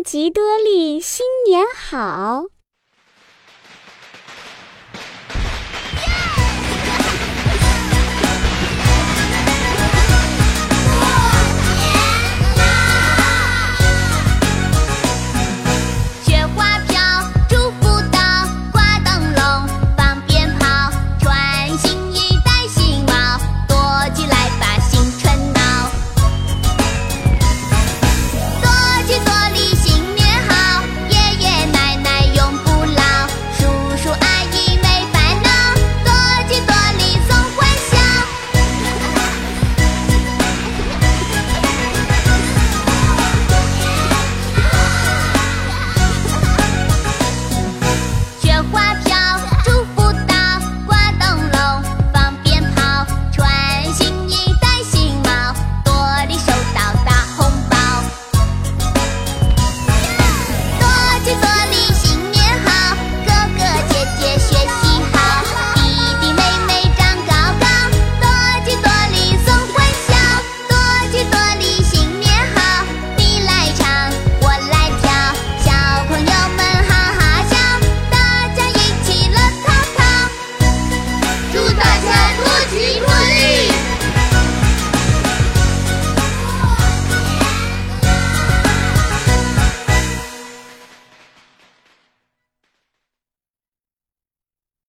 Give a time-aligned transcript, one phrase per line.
[0.00, 2.61] 吉多利新年好。